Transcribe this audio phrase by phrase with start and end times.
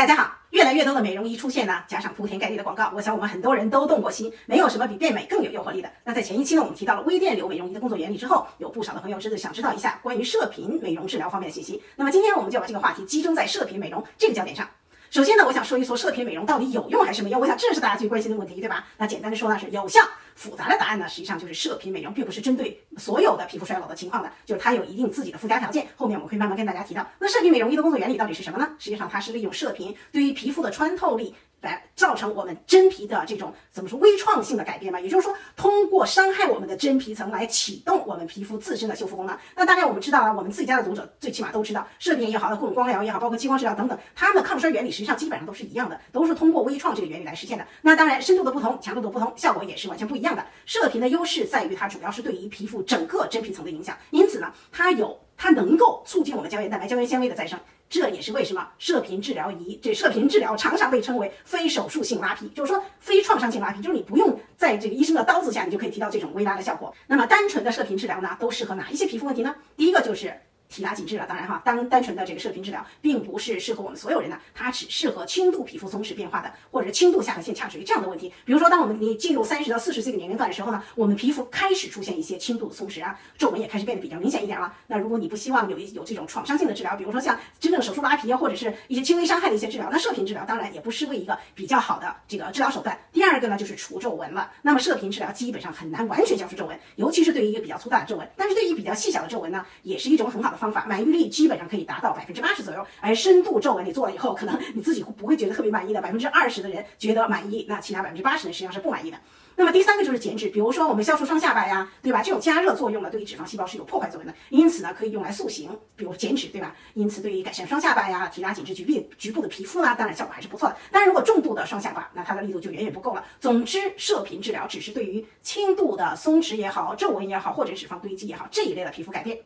[0.00, 4.32] 大家好，越来越多的美容仪出现呢，加上铺天盖地的广告，我想我们很多人都动过心。
[4.46, 5.92] 没有什么比变美更有诱惑力的。
[6.04, 11.82] 那在前一期呢，我们提到了微电流美容仪的工作原理之后，有不少的朋友甚至想知道一下关于射频美容治疗方面的信息。
[11.96, 14.66] 那么今天我们就把这个话题集中在射频美容这个焦点上。
[15.10, 17.40] 首先呢，我想说一说射频美容到底有用还是没用？
[17.40, 18.86] 我想这是大家最关心的问题，对吧？
[18.96, 20.00] 那简单的说呢，是有效。
[20.36, 25.88] 复杂的答案呢，实际上就是射频美容并不是针对所有的皮肤衰老的情况的，就是它有一定自己的附加条件。
[25.96, 27.04] 后面我们会慢慢跟大家提到。
[27.18, 28.70] 那射频美容仪的工作原理到底是什么呢？
[28.78, 31.34] 实际上它是利用射频对于皮肤的穿透力。
[31.60, 34.98] 来造成我们真皮的这种怎么说微创性的改变吧？
[34.98, 39.36] 也就是说，通过伤害我们的真皮层来启动我们皮肤自身的修复功能。
[39.54, 47.66] 那大概我们知道啊，我们自己家的读者最起码都知道，射频也好，各种光疗也好，包括激光治疗等等，它们的抗衰原理实际上基本上都是一样的，都是通过微创这个原理来实现的。
[47.82, 50.44] 那当然，深度的不同，强度的不同，效果也是完全不一样的。
[50.64, 57.58] 射频的优势在于它主要是对于皮肤整个真皮层的影响，因此呢，它有它能够促进我们胶原蛋白、胶原纤维的再生。
[57.88, 66.94] 这也是为什么射频治疗仪，这射频治疗常常被称为非手术性拉皮，就是说非创伤性拉皮，就是你不用在这个医生的刀子下，你就可以提到这种微拉的效果。
[67.06, 69.56] 那么单纯的射频治疗呢，都适合哪一些皮肤问题呢？
[69.78, 70.38] 第一个就是。
[70.70, 78.32] 提拉紧致了，当然哈，单单纯的这个射频治疗并不是适合我们所有人的，它只适合轻度皮肤松弛变化的，或者是轻度下颌线下垂这样的问题。
[78.44, 84.72] 比如说，当我们你进入三十到四十岁的年龄段的时候呢，我们皮肤开始出现一些轻度的松弛啊，皱纹也开始变得比较明显一点了。
[84.86, 92.96] 那如果你不希望有一有这种创伤性的治疗，比如说像真正手术拉皮啊，或者是一些轻微伤害的一些治疗，那射频治疗当然也不失为一个比较好的这个治疗手段。
[93.10, 94.52] 第二个呢，就是除皱纹了。
[94.62, 101.30] 那么射频治疗基本上很难完全消除皱纹，尤其是对于一个比较粗大的皱纹，但是对于比较细小的皱纹呢，也是一种很好的方法，满意率。
[101.30, 109.16] 基本上可以达到百分之八十左右，而深度皱纹你做了以后，可能你自己不会觉得特别满意的，百分之二十的人觉得满意，那其他百分之八十人实际上是不满意的。
[109.56, 112.22] 那么第三个就是减脂，比如说我们消除双下巴呀，对吧？
[112.22, 116.74] 这种加热作用呢，对于脂肪细胞是有破坏作用的，因此呢，可以用来塑形，比如减脂，对吧？
[116.94, 120.76] 因此对于改善双下巴呀、提拉紧致局部局部的皮肤呢，当然效果还是不错的。
[120.90, 123.24] 但是如果重度的双下巴，那它的力度就远远不够了。
[123.38, 129.38] 总之，射频治疗只是对于轻度的松弛也好、皱纹也好，或者脂肪堆积也好这一类的皮肤改变。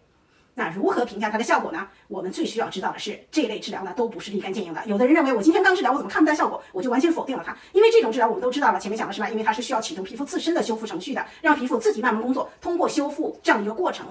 [0.57, 1.89] 那如何评价它的效果呢？
[2.07, 4.81] 我们最需要知道的是，这类治疗呢都不是立竿见影的。
[4.87, 7.57] 有的人认为我今天刚治疗，我怎么看不到效果，我就完全否定了它。
[7.73, 9.29] 因为这种治疗我们都知道了，前面讲了是吧？
[9.29, 14.07] 因为它是需要启动皮肤自身的修复程序的，让皮肤自己慢慢工作，通过修复这样一个过程，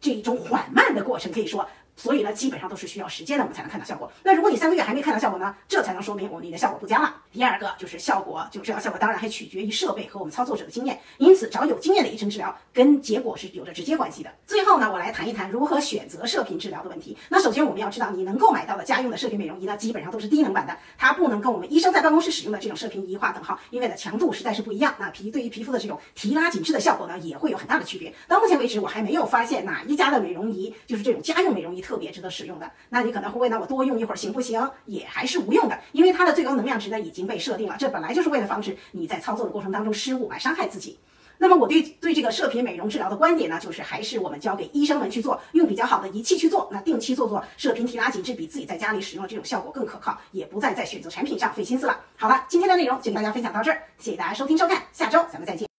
[0.00, 1.68] 这一种缓慢的过程，可以说。
[1.96, 4.10] 所以呢，基本上都是需要时间的，我们才能看到效果。
[4.22, 7.14] 那如果你三个月还没看到效果呢，这才能说明我们的效果不佳了。
[7.30, 10.98] 第二个就是效果，就治疗效果，当然还取决于设备和我们操作者的经验。
[11.18, 14.30] 因此，找有经验的医生治疗，跟结果是有着直接关系的。
[14.46, 17.16] 最后呢，我来谈一谈如何选择射频治疗的问题。
[17.28, 24.94] 那首先我们要知道，你能够买到的家用的射频美容仪呢，基本上都是低能版的，它不能跟我们医生在办公室使用的这种射频仪划等号，因为呢强度实在是不一样。
[24.98, 28.12] 那皮对于皮肤的这种提拉紧致的效果呢，也会有很大的区别。
[28.26, 32.70] 到目前为止，我还没有发现哪一家的美容仪，就是这种家用美容仪特别值得使用的。
[32.88, 34.70] 那你可能会问，那我多用一会儿行不行？
[34.86, 40.98] 也还是无用的，因为它的最高能量值呢已经被设定了，这本来就是为了防止你在操作的过程当中失误来伤害自己。
[41.38, 51.98] 那么我对对这个射频美容治疗的观点呢，就是还是我们交给医生们去做，用比较好的仪器去做，那定期做做射频提拉紧致，比自己在家里使用这种效果更可靠，也不再在选择产品上费心思了。
[52.16, 55.71] 好了，今天的内容就跟大家分享到这儿，谢谢大家收听收看，下周咱们再见。